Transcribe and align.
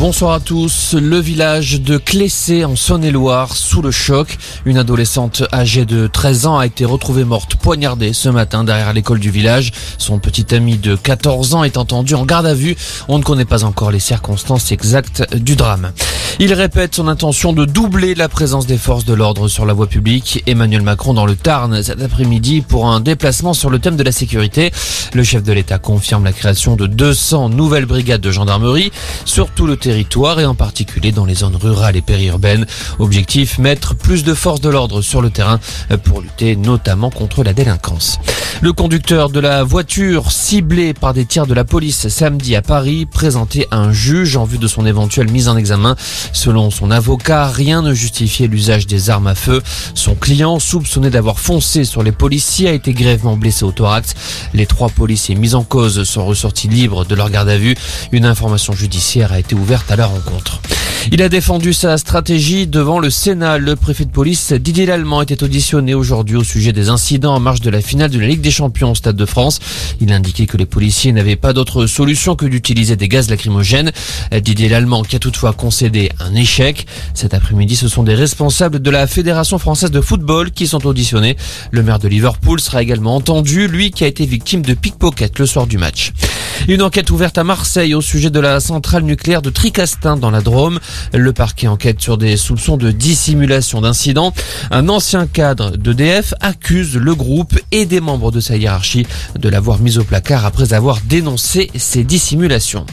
Bonsoir 0.00 0.32
à 0.32 0.40
tous. 0.40 0.94
Le 0.94 1.18
village 1.18 1.82
de 1.82 1.98
Clessé 1.98 2.64
en 2.64 2.74
Saône-et-Loire 2.74 3.54
sous 3.54 3.82
le 3.82 3.90
choc. 3.90 4.38
Une 4.64 4.78
adolescente 4.78 5.42
âgée 5.52 5.84
de 5.84 6.06
13 6.06 6.46
ans 6.46 6.56
a 6.56 6.64
été 6.64 6.86
retrouvée 6.86 7.24
morte 7.24 7.56
poignardée 7.56 8.14
ce 8.14 8.30
matin 8.30 8.64
derrière 8.64 8.94
l'école 8.94 9.20
du 9.20 9.30
village. 9.30 9.72
Son 9.98 10.18
petit 10.18 10.54
ami 10.54 10.78
de 10.78 10.96
14 10.96 11.54
ans 11.54 11.64
est 11.64 11.76
entendu 11.76 12.14
en 12.14 12.24
garde 12.24 12.46
à 12.46 12.54
vue. 12.54 12.76
On 13.08 13.18
ne 13.18 13.22
connaît 13.22 13.44
pas 13.44 13.64
encore 13.64 13.90
les 13.90 14.00
circonstances 14.00 14.72
exactes 14.72 15.34
du 15.36 15.54
drame. 15.54 15.92
Il 16.42 16.54
répète 16.54 16.94
son 16.94 17.06
intention 17.06 17.52
de 17.52 17.66
doubler 17.66 18.14
la 18.14 18.26
présence 18.30 18.66
des 18.66 18.78
forces 18.78 19.04
de 19.04 19.12
l'ordre 19.12 19.46
sur 19.46 19.66
la 19.66 19.74
voie 19.74 19.88
publique. 19.88 20.42
Emmanuel 20.46 20.80
Macron 20.80 21.12
dans 21.12 21.26
le 21.26 21.36
Tarn 21.36 21.82
cet 21.82 22.00
après-midi 22.00 22.62
pour 22.62 22.86
un 22.86 23.00
déplacement 23.00 23.52
sur 23.52 23.68
le 23.68 23.78
thème 23.78 23.96
de 23.96 24.02
la 24.02 24.10
sécurité. 24.10 24.72
Le 25.12 25.22
chef 25.22 25.42
de 25.42 25.52
l'État 25.52 25.78
confirme 25.78 26.24
la 26.24 26.32
création 26.32 26.76
de 26.76 26.86
200 26.86 27.50
nouvelles 27.50 27.84
brigades 27.84 28.22
de 28.22 28.30
gendarmerie 28.30 28.90
sur 29.26 29.50
tout 29.50 29.66
le 29.66 29.76
territoire 29.76 30.40
et 30.40 30.46
en 30.46 30.54
particulier 30.54 31.12
dans 31.12 31.26
les 31.26 31.34
zones 31.34 31.56
rurales 31.56 31.96
et 31.96 32.00
périurbaines. 32.00 32.64
Objectif, 32.98 33.58
mettre 33.58 33.94
plus 33.94 34.24
de 34.24 34.32
forces 34.32 34.62
de 34.62 34.70
l'ordre 34.70 35.02
sur 35.02 35.20
le 35.20 35.28
terrain 35.28 35.60
pour 36.04 36.22
lutter 36.22 36.56
notamment 36.56 37.10
contre 37.10 37.44
la 37.44 37.52
délinquance. 37.52 38.18
Le 38.62 38.72
conducteur 38.72 39.30
de 39.30 39.40
la 39.40 39.62
voiture 39.62 40.32
ciblé 40.32 40.94
par 40.94 41.14
des 41.14 41.24
tirs 41.24 41.46
de 41.46 41.54
la 41.54 41.64
police 41.64 42.08
samedi 42.08 42.56
à 42.56 42.62
Paris 42.62 43.06
présenté 43.06 43.66
à 43.70 43.78
un 43.78 43.92
juge 43.92 44.36
en 44.36 44.44
vue 44.44 44.58
de 44.58 44.66
son 44.66 44.86
éventuelle 44.86 45.30
mise 45.30 45.48
en 45.48 45.56
examen. 45.56 45.96
Selon 46.32 46.70
son 46.70 46.90
avocat, 46.90 47.48
rien 47.48 47.82
ne 47.82 47.94
justifiait 47.94 48.46
l'usage 48.46 48.86
des 48.86 49.10
armes 49.10 49.26
à 49.26 49.34
feu. 49.34 49.62
Son 49.94 50.14
client, 50.14 50.58
soupçonné 50.58 51.10
d'avoir 51.10 51.38
foncé 51.38 51.84
sur 51.84 52.02
les 52.02 52.12
policiers, 52.12 52.68
a 52.68 52.72
été 52.72 52.92
grièvement 52.92 53.36
blessé 53.36 53.64
au 53.64 53.72
thorax. 53.72 54.14
Les 54.54 54.66
trois 54.66 54.88
policiers 54.88 55.34
mis 55.34 55.54
en 55.54 55.64
cause 55.64 56.04
sont 56.04 56.24
ressortis 56.24 56.68
libres 56.68 57.04
de 57.04 57.14
leur 57.14 57.30
garde 57.30 57.48
à 57.48 57.56
vue. 57.56 57.76
Une 58.12 58.24
information 58.24 58.72
judiciaire 58.72 59.32
a 59.32 59.38
été 59.38 59.54
ouverte 59.54 59.90
à 59.90 59.96
leur 59.96 60.10
rencontre. 60.10 60.60
Il 61.12 61.22
a 61.22 61.28
défendu 61.28 61.72
sa 61.72 61.96
stratégie 61.96 62.66
devant 62.66 62.98
le 62.98 63.08
Sénat. 63.10 63.58
Le 63.58 63.74
préfet 63.74 64.04
de 64.04 64.10
police 64.10 64.52
Didier 64.52 64.84
Lallemand 64.86 65.22
était 65.22 65.42
auditionné 65.42 65.94
aujourd'hui 65.94 66.36
au 66.36 66.44
sujet 66.44 66.72
des 66.72 66.88
incidents 66.90 67.34
en 67.34 67.40
marge 67.40 67.62
de 67.62 67.70
la 67.70 67.80
finale 67.80 68.10
de 68.10 68.20
la 68.20 68.26
Ligue 68.26 68.42
des 68.42 68.50
Champions 68.50 68.92
au 68.92 68.94
Stade 68.94 69.16
de 69.16 69.24
France. 69.24 69.60
Il 70.00 70.12
a 70.12 70.16
indiqué 70.16 70.46
que 70.46 70.58
les 70.58 70.66
policiers 70.66 71.12
n'avaient 71.12 71.36
pas 71.36 71.52
d'autre 71.52 71.86
solution 71.86 72.36
que 72.36 72.44
d'utiliser 72.44 72.96
des 72.96 73.08
gaz 73.08 73.30
lacrymogènes. 73.30 73.92
Didier 74.42 74.68
Lallemand 74.68 75.02
qui 75.02 75.16
a 75.16 75.18
toutefois 75.18 75.54
concédé 75.54 76.10
un 76.20 76.34
échec. 76.34 76.86
Cet 77.14 77.32
après-midi, 77.32 77.76
ce 77.76 77.88
sont 77.88 78.02
des 78.02 78.14
responsables 78.14 78.80
de 78.80 78.90
la 78.90 79.06
Fédération 79.06 79.58
française 79.58 79.90
de 79.90 80.02
football 80.02 80.50
qui 80.50 80.66
sont 80.66 80.86
auditionnés. 80.86 81.36
Le 81.70 81.82
maire 81.82 81.98
de 81.98 82.08
Liverpool 82.08 82.60
sera 82.60 82.82
également 82.82 83.16
entendu, 83.16 83.68
lui 83.68 83.90
qui 83.90 84.04
a 84.04 84.06
été 84.06 84.26
victime 84.26 84.62
de 84.62 84.74
pickpocket 84.74 85.38
le 85.38 85.46
soir 85.46 85.66
du 85.66 85.78
match. 85.78 86.12
Une 86.70 86.82
enquête 86.82 87.10
ouverte 87.10 87.36
à 87.36 87.42
Marseille 87.42 87.94
au 87.94 88.00
sujet 88.00 88.30
de 88.30 88.38
la 88.38 88.60
centrale 88.60 89.02
nucléaire 89.02 89.42
de 89.42 89.50
Tricastin 89.50 90.16
dans 90.16 90.30
la 90.30 90.40
Drôme. 90.40 90.78
Le 91.12 91.32
parquet 91.32 91.66
enquête 91.66 92.00
sur 92.00 92.16
des 92.16 92.36
soupçons 92.36 92.76
de 92.76 92.92
dissimulation 92.92 93.80
d'incidents. 93.80 94.32
Un 94.70 94.88
ancien 94.88 95.26
cadre 95.26 95.76
d'EDF 95.76 96.32
accuse 96.38 96.94
le 96.96 97.16
groupe 97.16 97.58
et 97.72 97.86
des 97.86 98.00
membres 98.00 98.30
de 98.30 98.38
sa 98.38 98.56
hiérarchie 98.56 99.04
de 99.36 99.48
l'avoir 99.48 99.80
mis 99.80 99.98
au 99.98 100.04
placard 100.04 100.46
après 100.46 100.72
avoir 100.72 101.00
dénoncé 101.08 101.72
ces 101.74 102.04
dissimulations. 102.04 102.86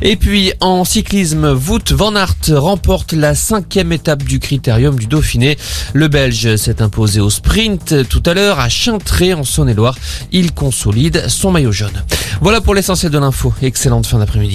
Et 0.00 0.16
puis 0.16 0.52
en 0.60 0.84
cyclisme, 0.84 1.54
Wout 1.68 1.92
van 1.92 2.16
Aert 2.16 2.34
remporte 2.48 3.12
la 3.12 3.34
cinquième 3.34 3.92
étape 3.92 4.22
du 4.22 4.38
critérium 4.38 4.98
du 4.98 5.06
Dauphiné. 5.06 5.58
Le 5.92 6.08
Belge 6.08 6.56
s'est 6.56 6.80
imposé 6.80 7.20
au 7.20 7.30
sprint 7.30 8.08
tout 8.08 8.22
à 8.24 8.34
l'heure 8.34 8.58
à 8.58 8.68
Chintré 8.68 9.34
en 9.34 9.44
Saône-et-Loire. 9.44 9.96
Il 10.32 10.52
consolide 10.52 11.28
son 11.28 11.50
maillot 11.50 11.72
jaune. 11.72 12.02
Voilà 12.40 12.60
pour 12.60 12.74
l'essentiel 12.74 13.12
de 13.12 13.18
l'info. 13.18 13.52
Excellente 13.62 14.06
fin 14.06 14.18
d'après-midi. 14.18 14.50